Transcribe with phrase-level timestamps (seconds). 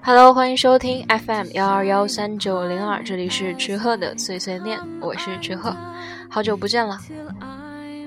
[0.00, 5.76] Hello，欢迎收听 FM 幺二幺三九零二，这里是池鹤的碎碎念，我是池鹤，
[6.30, 6.98] 好久不见了。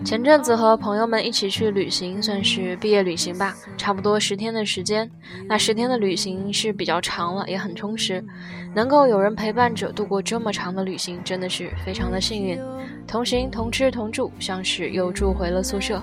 [0.04, 5.10] 前阵子和朋友们一起去旅行，算是毕业旅行吧，差不多十天的时间。
[5.48, 8.26] 那十天的旅行是比较长了，也很充实。
[8.74, 12.60] 能够有人陪伴着度过这么长的旅行，真的是非常的幸运。
[13.08, 16.02] 同行同吃同住，像是又住回了宿舍。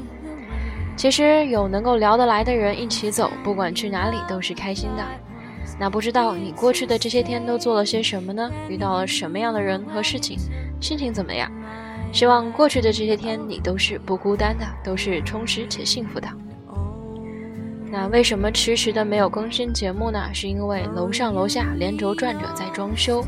[0.97, 5.05] 其实有能够聊得来的人一起走，不管去哪里都是开心的。
[5.79, 8.51] 那不知道你过去的这些天都做了些什么呢？
[8.69, 10.39] 遇到了什么样的人和事情？
[10.81, 11.51] 心情怎么样？
[12.13, 16.29] 希望过去的这些天你都是不孤单的，都是充实且幸福的。
[17.91, 20.19] 那为什么迟迟的没有更新节目呢？
[20.33, 23.25] 是因为楼上楼下连轴转着在装修，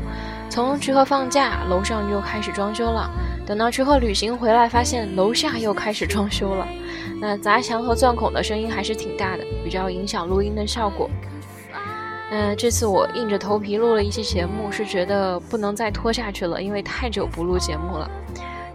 [0.49, 3.09] 从集合放假，楼上就开始装修了。
[3.45, 6.67] 等到之后旅行回来，发现楼下又开始装修了。
[7.21, 11.09] 那砸墙和钻孔的声音还是挺大的，比较影响录音的效果。
[12.31, 18.09] 那这次我硬着头皮录了一期节目，是觉得不能再拖下去了，因为太久不录节目了。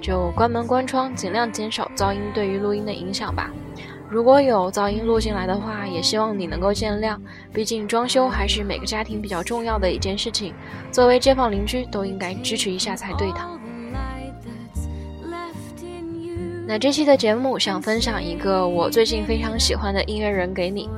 [0.01, 3.51] 就关门关窗，尽量减少噪音对于录音的影响吧。
[4.09, 7.19] 如果有噪音录进来的话，也希望你能够见谅。
[7.53, 10.55] 毕竟装修还是每个家庭比较重要的一件事情，
[10.91, 13.60] 作为街坊邻居都应该支持一下才对的。
[16.71, 20.89] 那这期的节目想分享一个我最近非常喜欢的音乐人给你。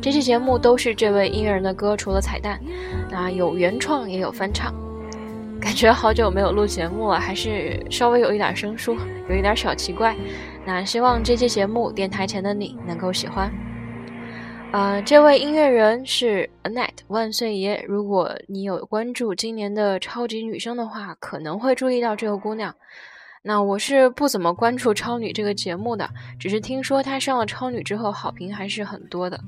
[0.00, 2.60] 这期节目都是这位音乐人的歌，除了彩蛋，
[3.10, 4.72] 那有原创也有翻唱。
[5.60, 8.96] 感觉好久没有录节目了，还是稍微有一点生疏，
[9.28, 10.14] 有一点小奇怪。
[10.64, 13.50] 那希望这期节目电台前的你能够喜欢。
[14.70, 17.84] 呃，这位音乐人是 Annette 万岁爷。
[17.88, 22.72] 如果你有关注今年的超级女声的话，可能会注意到这个姑娘。
[23.48, 29.38] 那我是不怎么关注超女这个节目的，只是听说她上了超女之后好评还是很多的。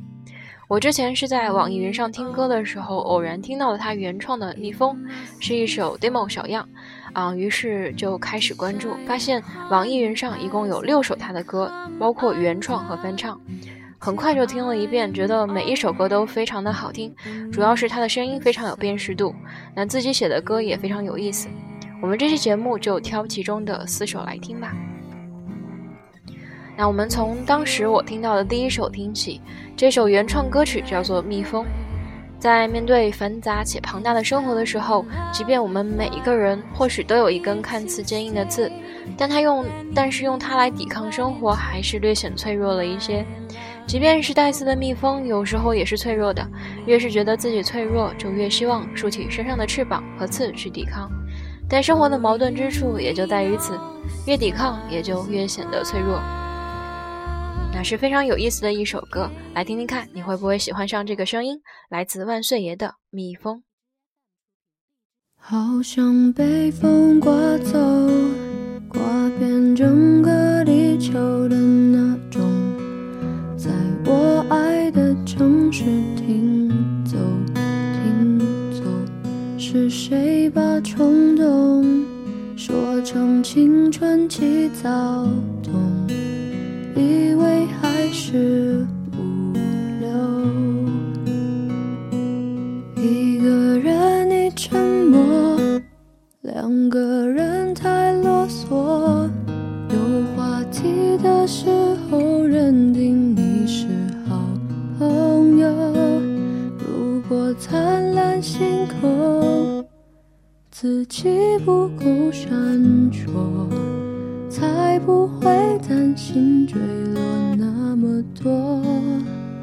[0.69, 4.97] 我之前是在网易云上听歌的时候，偶然听到了她原创的《逆风》，
[5.45, 6.69] 是一首 demo 小样，
[7.13, 11.69] 啊，于是就开始关注，发现网易云上一共有六首她的歌，
[11.99, 13.41] 包括原创和翻唱。
[13.99, 17.13] 很快就听了一遍，觉得每一首歌都非常的好听，
[17.51, 19.35] 主要是她的声音非常有辨识度，
[19.75, 21.49] 那自己写的歌也非常有意思。
[22.01, 24.73] 我们这期节目就挑其中的四首来听吧。
[26.77, 29.41] 那我们从当时我听到的第一首听起，
[29.77, 31.65] 这首原创歌曲叫做《蜜蜂》。
[32.39, 38.71] 在面对繁杂且庞大的生活的时候，即便我们每一个人或许都有一根看似坚硬的刺，
[39.17, 43.27] 但它用但是用它来抵抗生活，还是略显脆弱了一些。
[43.89, 46.47] 即便是带刺的蜜蜂，有时候也是脆弱的。
[46.87, 51.11] 越是觉得自己脆弱，就越希望竖起身上的翅膀和刺去抵抗。
[51.69, 53.79] 但生活的矛盾之处也就在于此，
[54.27, 56.19] 越抵抗也就越显得脆弱。
[57.73, 61.61] 那是非常有意思的一首歌，来听听看，你会不会喜欢上这个声音？
[61.91, 63.57] 来自万岁爷的《蜜蜂》。
[65.37, 67.79] 好像被风刮走，
[68.89, 69.01] 刮
[69.39, 70.18] 遍整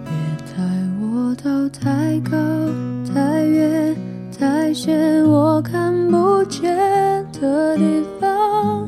[0.03, 0.11] 别
[0.55, 0.63] 带
[1.01, 2.37] 我到太高、
[3.13, 3.95] 太远、
[4.37, 6.75] 太险我看不见
[7.39, 7.83] 的地
[8.19, 8.87] 方。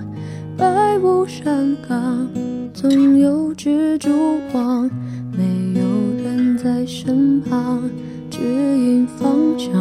[0.57, 2.27] 百步山岗，
[2.73, 4.89] 总有蜘蛛网，
[5.31, 5.85] 没有
[6.23, 7.89] 人在身旁
[8.29, 9.71] 指引方向。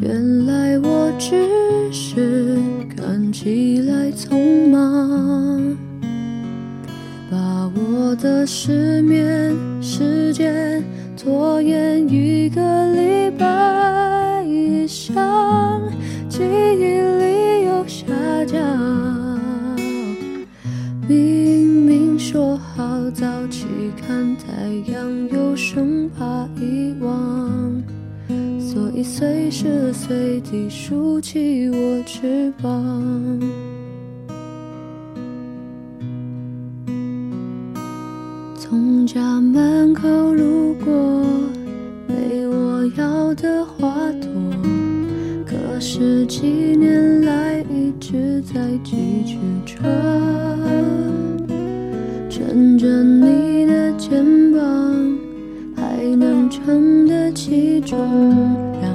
[0.00, 2.56] 原来我只是
[2.96, 5.09] 看起来匆忙，
[8.10, 10.82] 我的失眠时间
[11.16, 15.80] 拖延一个礼拜以上，
[16.28, 18.08] 记忆力又下
[18.48, 18.58] 降。
[21.06, 23.66] 明明说好早起
[24.04, 27.80] 看太阳，又生怕遗忘。
[28.58, 33.69] 所以随时随地竖起我翅膀。
[39.12, 40.92] 家门口路过，
[42.06, 44.30] 没我要的花朵，
[45.44, 48.54] 可是几年来一直在
[48.84, 49.36] 寄居
[49.66, 49.82] 着。
[52.28, 55.18] 撑着你的肩膀，
[55.74, 57.98] 还能撑得起重
[58.80, 58.94] 量，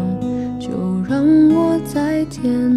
[0.57, 0.69] 就
[1.09, 2.74] 让我在天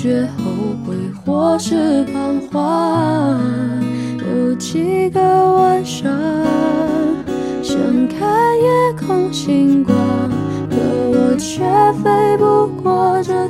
[0.00, 0.52] 觉、后
[0.86, 3.36] 悔或是彷徨。
[4.20, 6.08] 有几个晚上
[7.60, 9.96] 想看夜空星光，
[10.70, 10.76] 可
[11.10, 11.64] 我却
[12.00, 13.47] 飞不过这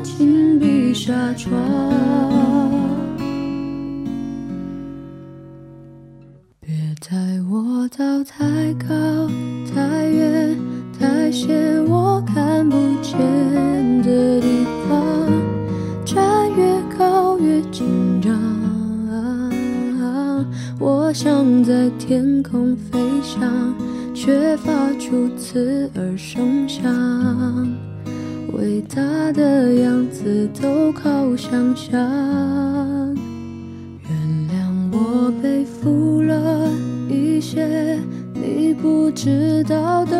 [22.09, 23.75] 天空飞翔，
[24.15, 26.83] 却发出刺耳声响。
[28.55, 31.93] 伟大的样子都靠想象。
[34.09, 34.11] 原
[34.49, 34.57] 谅
[34.91, 36.73] 我背负了
[37.11, 38.01] 一些
[38.33, 40.18] 你不知道的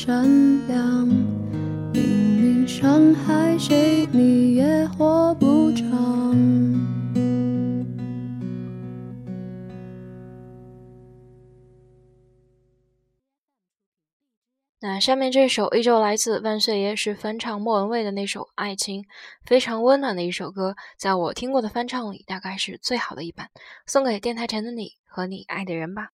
[0.00, 0.24] 善
[0.68, 1.08] 良，
[1.92, 2.02] 明
[2.40, 5.84] 明伤害谁你也活不长。
[14.80, 19.02] 那下面这首依旧来自万岁爷，是翻唱莫文蔚的那首《爱情》，
[19.44, 23.50] 非常温暖的一首歌，在我听过的翻唱里，大概是最好的一版，
[23.84, 26.10] 送给电台城的你和你爱的人吧。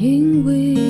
[0.00, 0.89] 因为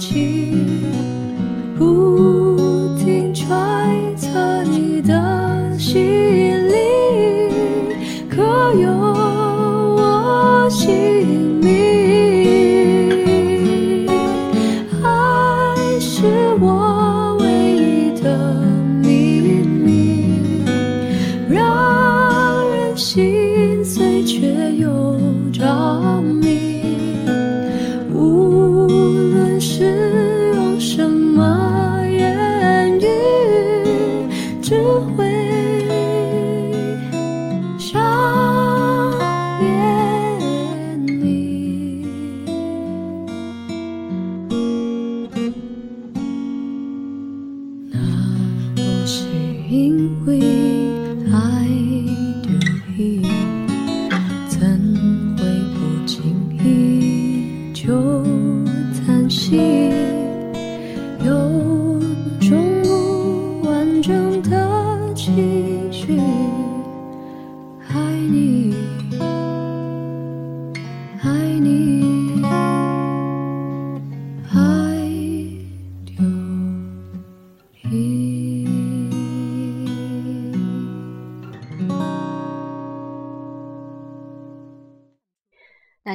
[0.00, 0.39] 去
[49.70, 50.49] 因为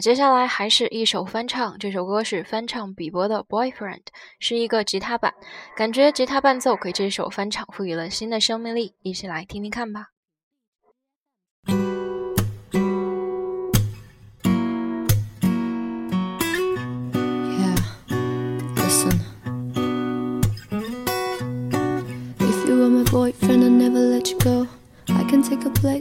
[0.05, 4.01] 接下来还是一首翻唱，这首歌是翻唱比伯的《Boyfriend》，
[4.37, 5.33] 是一个吉他版，
[5.75, 10.09] 感觉吉他伴奏给这首翻唱赋予了新的生命力，一起来听听看吧。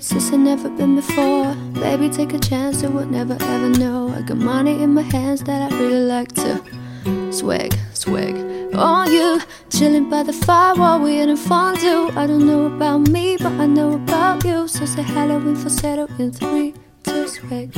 [0.08, 1.54] Places I've never been before.
[1.72, 4.08] Baby, take a chance, you would never ever know.
[4.10, 6.60] I got money in my hands that I really like to
[7.32, 8.36] swag, swag
[8.74, 9.40] on you.
[9.70, 12.10] Chilling by the fire while we having fun too.
[12.16, 14.68] I don't know about me, but I know about you.
[14.68, 17.72] So say Halloween falsetto in three, two, swag.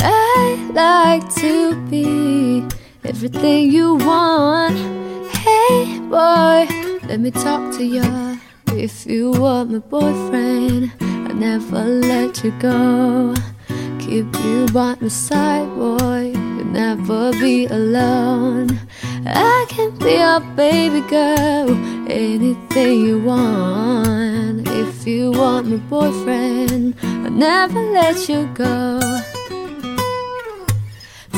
[0.00, 2.66] I like to be
[3.04, 4.76] everything you want.
[5.44, 6.66] Hey boy,
[7.08, 8.38] let me talk to you.
[8.68, 10.92] If you were my boyfriend,
[11.34, 13.34] never let you go.
[13.98, 16.32] Keep you by my side, boy.
[16.34, 18.78] You'll never be alone.
[19.26, 21.70] I can be your baby girl,
[22.08, 24.68] anything you want.
[24.68, 29.33] If you want my boyfriend, I'll never let you go.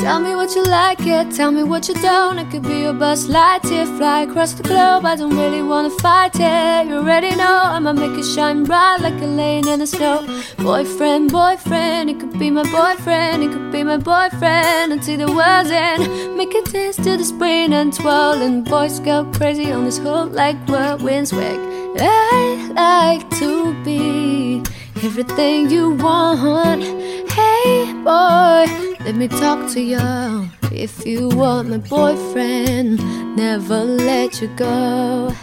[0.07, 2.39] Tell me what you like, yeah, tell me what you don't.
[2.39, 5.03] I could be your bus light, yeah, fly across the globe.
[5.05, 6.81] I don't really wanna fight, yeah.
[6.81, 10.25] You already know I'ma make it shine bright like a lane in the snow.
[10.59, 15.71] Boyfriend, boyfriend, it could be my boyfriend, it could be my boyfriend until the world's
[15.71, 16.37] end.
[16.37, 20.31] Make it dance to the spring and twirl, and boys go crazy on this hook
[20.31, 21.59] like whirlwind swag.
[21.99, 24.63] I like to be
[25.03, 26.83] everything you want.
[27.31, 28.65] Hey, boy.
[29.05, 30.49] Let me talk to you.
[30.71, 32.97] If you want my boyfriend,
[33.35, 35.33] never let you go.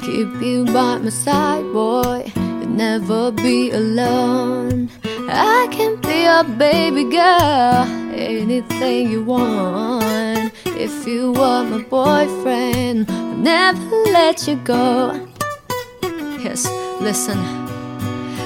[0.00, 2.30] Keep you by my side, boy.
[2.36, 4.90] You'll never be alone.
[5.28, 10.52] I can be your baby girl, anything you want.
[10.66, 15.28] If you want my boyfriend, I'll never let you go.
[16.42, 16.66] Yes,
[17.00, 17.63] listen.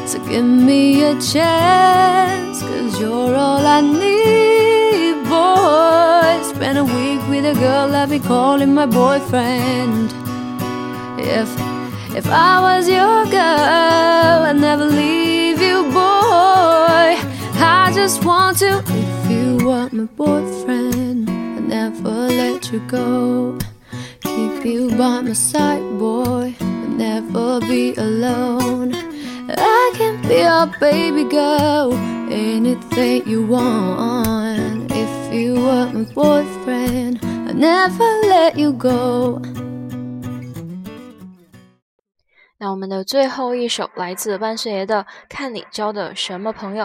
[0.09, 6.43] So give me a chance, cause you're all I need, boy.
[6.49, 10.11] Spend a week with a girl I've been calling my boyfriend.
[11.21, 11.51] If
[12.17, 17.13] if I was your girl, I'd never leave you, boy.
[17.61, 18.83] I just want to.
[18.87, 23.59] If you want my boyfriend, I'd never let you go.
[24.23, 26.57] Keep you by my side, boy.
[26.59, 29.08] I'd never be alone.
[29.51, 31.93] I can be your baby girl,
[32.31, 34.91] anything you want.
[34.91, 39.41] If you were my boyfriend, I'd never let you go.
[42.59, 46.85] 那我们的最后一首来自万岁爷的《看你交的什么朋友》。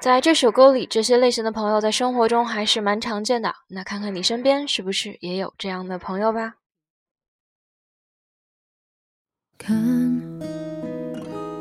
[0.00, 3.54] 在这首歌里，这些类型的朋友在生活中还是蛮常见的。
[3.68, 6.54] 那看看你身边是不是也有这样的朋友吧？
[9.58, 10.22] 看，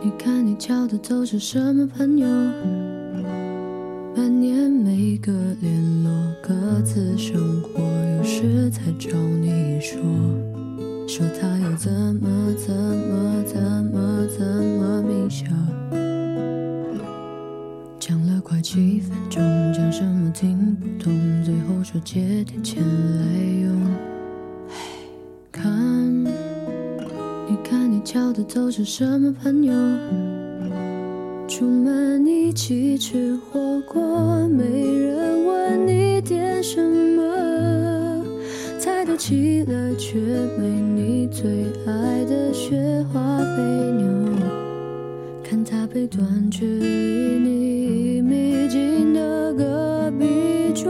[0.10, 2.28] 你看你交的都是什么朋友？
[4.16, 6.10] 半年没个联络，
[6.42, 7.80] 各自生活，
[8.18, 10.02] 有时才找你说，
[11.08, 15.46] 说他又怎么怎么怎么怎么明晓？
[18.00, 21.14] 讲了快七分钟，讲什么听不懂，
[21.44, 23.26] 最后说借点钱来
[23.62, 24.19] 用。
[28.00, 29.74] 你交的都是什么朋友？
[31.50, 34.64] 出门一起吃火锅，没
[34.98, 38.24] 人问你点什么，
[38.80, 40.18] 菜都齐了，却
[40.58, 43.62] 没你最爱的雪花肥
[43.98, 44.08] 牛。
[45.44, 50.90] 看他背端，却离你一米近的隔壁桌。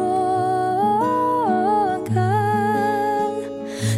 [2.05, 3.31] 看，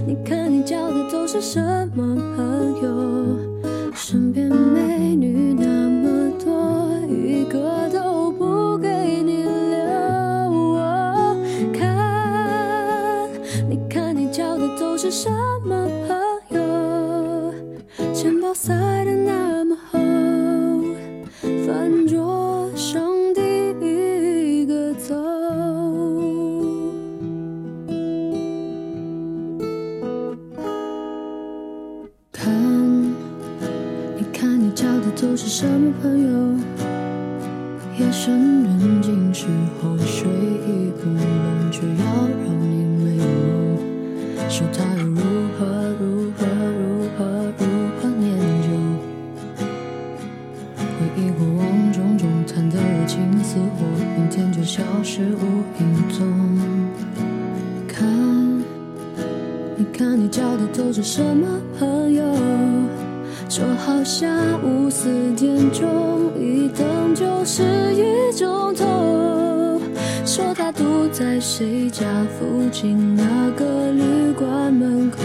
[0.08, 1.60] 你看你交的都是什
[1.94, 2.11] 么
[18.62, 19.00] 钱
[71.21, 75.19] 在谁家附近那个旅馆门口，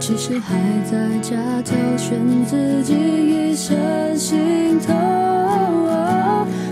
[0.00, 0.58] 其实还
[0.90, 4.92] 在家挑选自己一身行头。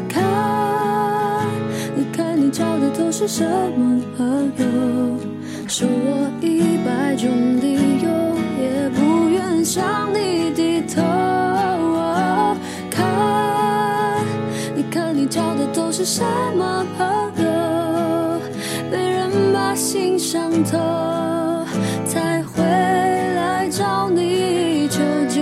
[0.08, 0.24] 看，
[1.94, 4.64] 你看你交的都是什么朋友？
[5.68, 8.10] 说我一百种理由
[8.60, 11.00] 也不愿向你低头。
[12.90, 13.06] 看，
[14.74, 16.24] 你看你交的都是什
[16.56, 17.07] 么朋友？
[19.90, 20.76] 心伤透，
[22.04, 25.40] 才会来找你求救。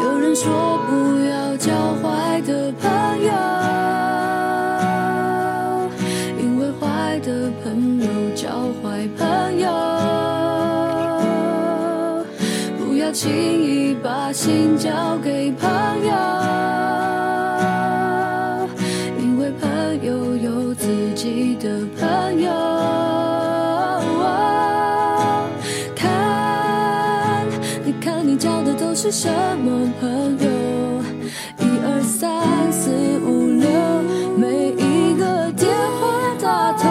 [0.00, 0.94] 有人说不
[1.28, 2.88] 要交坏的朋
[3.24, 3.32] 友，
[6.38, 9.66] 因为坏的朋友交坏朋友。
[12.78, 15.68] 不要轻易把心交给朋
[16.06, 16.14] 友，
[29.16, 30.50] 什么朋友？
[31.60, 33.70] 一二三四五六，
[34.36, 36.82] 每一个电话打通。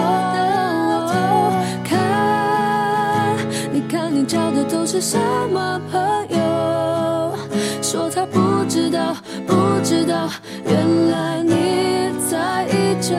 [1.84, 3.36] 看，
[3.74, 5.20] 你看你交的都是什
[5.52, 7.36] 么朋友？
[7.82, 9.14] 说他不知道，
[9.46, 10.30] 不知道，
[10.66, 13.14] 原来你在意这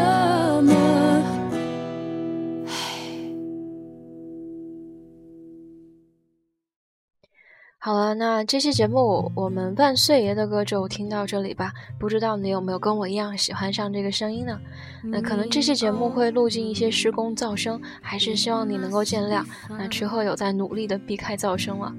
[7.84, 11.70] 好了，那这期节目我们万岁爷的歌就听到这里吧。
[11.98, 14.58] 不知道你有没有跟我一样喜欢上这个声音呢？
[15.02, 19.44] 那可能这期节目会录进一些施工噪声，还是希望你能够见谅。
[19.68, 21.94] 那之后有在努力的避开噪声了。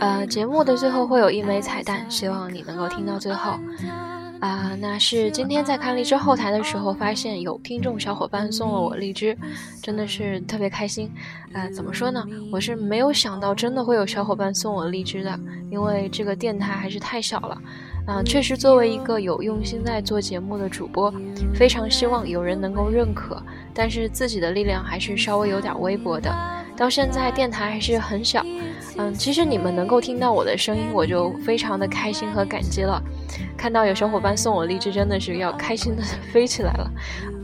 [0.00, 3.52] 呃，节目的最后会有一枚彩蛋，希望你能够听到最后。
[4.40, 9.36] 啊，那是今天在看荔枝后台的时候，发现有听众小伙伴送了我荔枝，
[9.82, 11.12] 真的是特别开心。
[11.52, 12.24] 呃，怎么说呢？
[12.50, 15.38] 我是没有想到真的会有小伙伴送我荔枝的，
[15.70, 17.62] 因为这个电台还是太小了。
[18.06, 21.12] 啊，确实作为一个有用心在做节目的主播，
[21.54, 23.40] 非常希望有人能够认可，
[23.74, 26.34] 但是自己的力量还是稍微有点微薄的。
[26.74, 28.42] 到现在电台还是很小，
[28.96, 33.00] 嗯，其实你们能够听到我的声音，我就非常的开心和感激了。
[33.56, 36.90] 看到有小伙伴送我荔枝，真的是要开心的 飞起来了。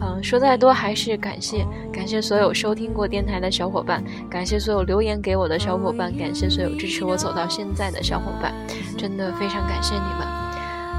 [0.00, 8.52] 嗯，说再多还是感谢，感谢所有收听过电台的小伙伴，感谢所有留言给我的小伙伴，感谢所有支持我走到现在的小伙伴，
[8.98, 10.26] 真的非常感谢你们。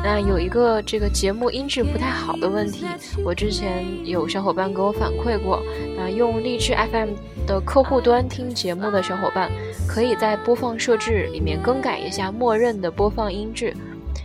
[0.04, 2.86] 那有一个这个节目音质不太好的问题，
[3.26, 5.62] 我之前有小伙伴给我反馈过。
[5.98, 7.10] 那用荔枝 FM
[7.48, 9.50] 的客户端听节目的小伙伴，
[9.88, 13.76] 可以在播放设置里面更改一下默认的播放音质。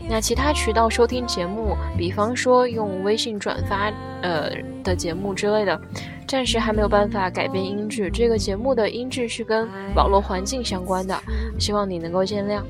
[0.08, 3.90] 那其他渠道收听节目，比方说用微信转发
[4.22, 4.50] 呃
[4.82, 5.80] 的节目之类的，
[6.26, 8.10] 暂时还没有办法改变音质。
[8.10, 11.18] 这个节目的音质是跟网络环境相关的，
[11.58, 12.62] 希望你能够见谅。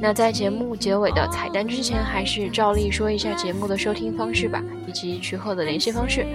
[0.00, 6.26] 那在节目结尾的彩蛋之前，还是照例说一下节目的收听方式吧，以及曲鹤的联系方式。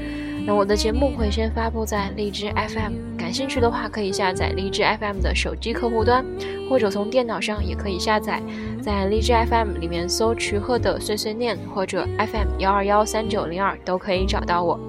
[0.45, 6.25] 那我的节目会先发布在荔枝 FM，感兴趣的话可以下载荔枝 FM 的手机客户端，
[6.69, 8.41] 或者从电脑上也可以下载，
[8.82, 14.80] 在荔枝 FM 里面搜曲鹤的碎碎念或者 FM 幺二幺三九零二都可以找到我。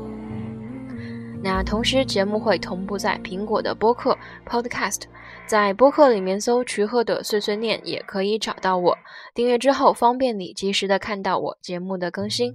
[1.40, 5.02] 那同时节目会同步在苹果的播客 Podcast。
[5.46, 8.98] 在播客里面搜“徐鹤的碎碎念”也可以找到我。
[9.34, 12.54] 订阅之后，方便你及时的看到我节目的更新。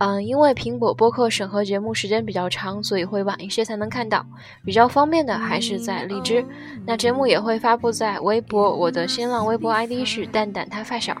[0.00, 4.24] 嗯，因为苹果播客审核节目时间比较长，所以会晚一些才能看到。
[4.64, 6.42] 比较方便的还是在荔枝。
[6.86, 11.14] 那节目也会发布在微博，我的新浪微博 ID 是蛋蛋他发小。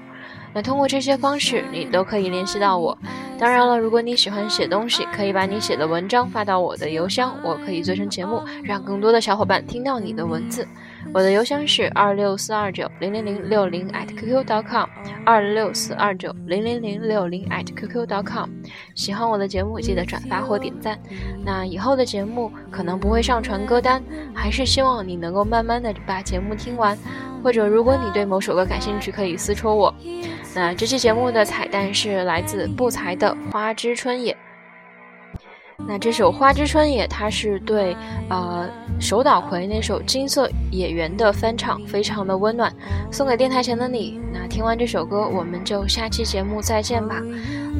[0.54, 2.96] 那通过这些方式，你都可以联系到我。
[3.38, 10.66] 当然了，如果你喜欢写东西，可以把你写的文章发到我的邮箱，我可以做成节目，让更多的小伙伴听到你的文字。
[11.12, 14.88] 我的邮箱是二六四二九零零零六零 at qq.com，
[15.24, 18.48] 二六四二九零零零六零 at qq.com。
[18.94, 20.98] 喜欢我的节目，记得转发或点赞。
[21.44, 24.02] 那以后的节目可能不会上传歌单，
[24.34, 26.96] 还是希望你能够慢慢的把节目听完。
[27.42, 29.94] 或者如果你对某首歌感兴趣，可以私戳我。
[30.54, 34.32] 那这期节目的彩蛋是来自不才的《花之春野》。
[35.86, 37.96] 那这首《花之春也》，它是对
[38.28, 38.68] 呃
[39.00, 42.72] 手岛葵那首《金色野原》的翻唱，非常的温暖，
[43.10, 44.20] 送给电台前的你。
[44.32, 47.16] 那听完这首歌，我们就下期节目再见吧。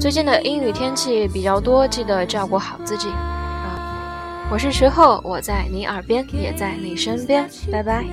[0.00, 4.48] 最近的阴雨天气比较多，记得照顾好自己啊！
[4.50, 8.04] 我是徐鹤，我在你耳边，也在你身边，拜拜。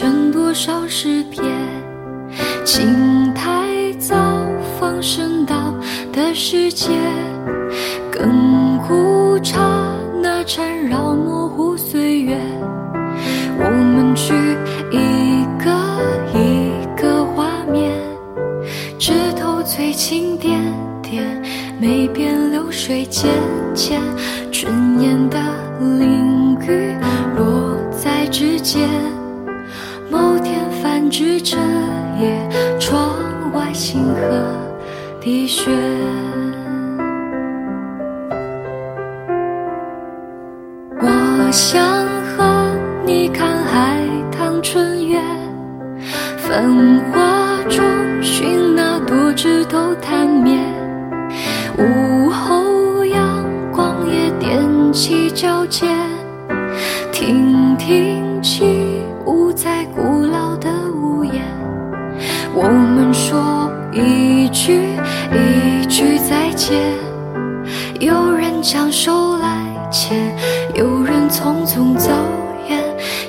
[0.00, 1.44] 织成多少诗篇。
[2.64, 4.16] 青苔早
[4.78, 5.74] 放生到
[6.10, 6.88] 的世界，
[8.10, 9.60] 亘古刹
[10.22, 12.34] 那缠绕模糊岁月，
[13.58, 14.32] 我们去
[14.90, 15.44] 一。
[15.62, 15.70] 个
[16.32, 17.92] 一个画面，
[18.98, 20.58] 枝头翠青点
[21.02, 21.22] 点，
[21.78, 23.30] 没变流水浅
[23.74, 24.00] 浅，
[24.50, 25.38] 春烟的
[25.98, 26.96] 淋雨
[27.36, 28.88] 落在指尖。
[31.10, 31.56] 某天泛指着
[32.20, 34.54] 夜，窗外星河
[35.20, 35.68] 滴血。
[41.00, 41.82] 我想
[42.36, 42.70] 和
[43.04, 43.98] 你看海
[44.30, 45.20] 棠春月，
[46.38, 46.62] 繁
[47.10, 47.82] 华中
[48.22, 49.92] 寻那多枝头。
[50.00, 50.58] 探灭，
[51.76, 55.88] 午后阳光也踮起脚尖，
[57.12, 58.89] 听听起
[66.60, 66.74] 界，
[68.00, 70.36] 有人将手来牵，
[70.74, 72.10] 有人匆匆走
[72.68, 72.78] 远。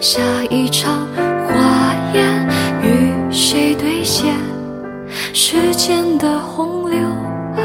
[0.01, 1.07] 下一场
[1.47, 2.49] 花宴
[2.83, 4.35] 与谁兑现？
[5.33, 6.99] 时间的洪流
[7.55, 7.63] 啊，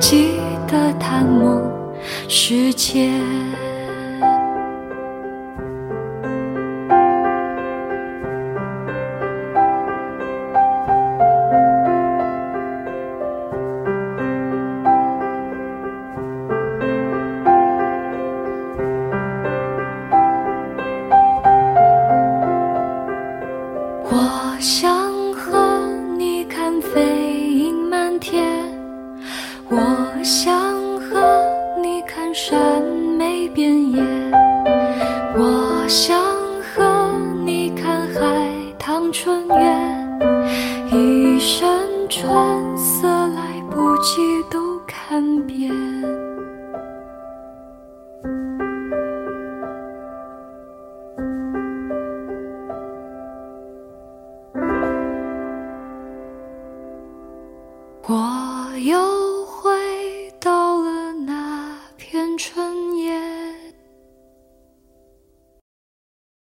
[0.00, 1.62] 记得探梦
[2.26, 3.10] 世界。